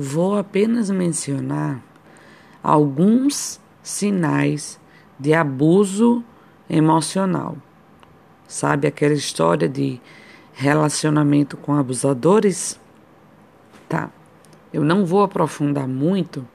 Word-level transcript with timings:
vou 0.00 0.38
apenas 0.38 0.88
mencionar 0.88 1.82
alguns 2.62 3.60
sinais 3.82 4.80
de 5.18 5.34
abuso 5.34 6.24
emocional. 6.68 7.56
Sabe 8.48 8.88
aquela 8.88 9.12
história 9.12 9.68
de 9.68 10.00
relacionamento 10.54 11.56
com 11.58 11.74
abusadores? 11.74 12.80
Tá. 13.88 14.10
Eu 14.72 14.82
não 14.82 15.04
vou 15.04 15.22
aprofundar 15.22 15.86
muito, 15.86 16.48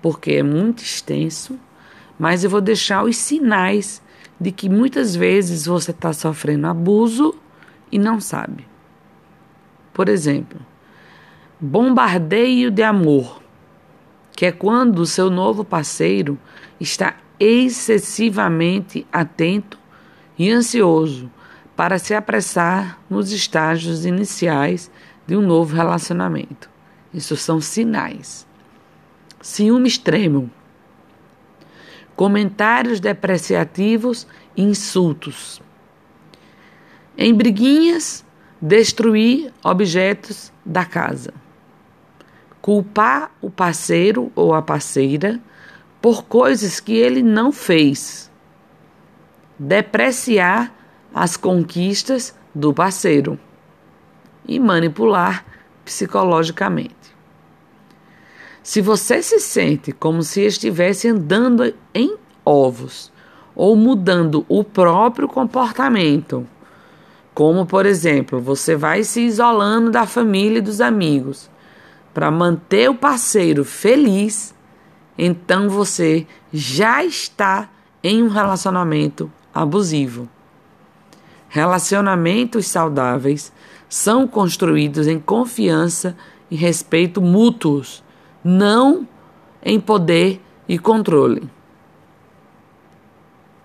porque 0.00 0.34
é 0.34 0.42
muito 0.42 0.84
extenso, 0.84 1.58
mas 2.16 2.44
eu 2.44 2.50
vou 2.50 2.60
deixar 2.60 3.02
os 3.02 3.16
sinais 3.16 4.00
de 4.40 4.52
que 4.52 4.68
muitas 4.68 5.16
vezes 5.16 5.66
você 5.66 5.90
está 5.90 6.12
sofrendo 6.12 6.68
abuso 6.68 7.34
e 7.90 7.98
não 7.98 8.20
sabe. 8.20 8.64
Por 9.92 10.08
exemplo, 10.08 10.60
bombardeio 11.60 12.70
de 12.70 12.82
amor, 12.82 13.42
que 14.32 14.46
é 14.46 14.52
quando 14.52 14.98
o 14.98 15.06
seu 15.06 15.30
novo 15.30 15.64
parceiro 15.64 16.38
está 16.78 17.16
excessivamente 17.40 19.06
atento 19.10 19.78
e 20.38 20.50
ansioso 20.50 21.30
para 21.74 21.98
se 21.98 22.14
apressar 22.14 23.00
nos 23.08 23.32
estágios 23.32 24.04
iniciais 24.04 24.90
de 25.26 25.36
um 25.36 25.42
novo 25.42 25.74
relacionamento. 25.74 26.70
Isso 27.12 27.36
são 27.36 27.60
sinais. 27.60 28.46
Ciúme 29.40 29.88
extremo. 29.88 30.50
Comentários 32.14 33.00
depreciativos 33.00 34.26
e 34.56 34.62
insultos. 34.62 35.60
Em 37.16 37.32
briguinhas, 37.34 38.24
destruir 38.60 39.52
objetos 39.62 40.52
da 40.64 40.84
casa. 40.84 41.32
Culpar 42.66 43.30
o 43.40 43.48
parceiro 43.48 44.32
ou 44.34 44.52
a 44.52 44.60
parceira 44.60 45.40
por 46.02 46.24
coisas 46.24 46.80
que 46.80 46.96
ele 46.96 47.22
não 47.22 47.52
fez. 47.52 48.28
Depreciar 49.56 50.74
as 51.14 51.36
conquistas 51.36 52.34
do 52.52 52.74
parceiro 52.74 53.38
e 54.48 54.58
manipular 54.58 55.46
psicologicamente. 55.84 56.96
Se 58.64 58.80
você 58.80 59.22
se 59.22 59.38
sente 59.38 59.92
como 59.92 60.24
se 60.24 60.40
estivesse 60.40 61.06
andando 61.06 61.72
em 61.94 62.16
ovos 62.44 63.12
ou 63.54 63.76
mudando 63.76 64.44
o 64.48 64.64
próprio 64.64 65.28
comportamento, 65.28 66.44
como 67.32 67.64
por 67.64 67.86
exemplo, 67.86 68.40
você 68.40 68.74
vai 68.74 69.04
se 69.04 69.20
isolando 69.20 69.88
da 69.88 70.04
família 70.04 70.58
e 70.58 70.62
dos 70.62 70.80
amigos 70.80 71.48
para 72.16 72.30
manter 72.30 72.88
o 72.88 72.94
parceiro 72.94 73.62
feliz, 73.62 74.54
então 75.18 75.68
você 75.68 76.26
já 76.50 77.04
está 77.04 77.68
em 78.02 78.22
um 78.22 78.28
relacionamento 78.28 79.30
abusivo. 79.54 80.26
Relacionamentos 81.46 82.68
saudáveis 82.68 83.52
são 83.86 84.26
construídos 84.26 85.06
em 85.06 85.20
confiança 85.20 86.16
e 86.50 86.56
respeito 86.56 87.20
mútuos, 87.20 88.02
não 88.42 89.06
em 89.62 89.78
poder 89.78 90.40
e 90.66 90.78
controle. 90.78 91.50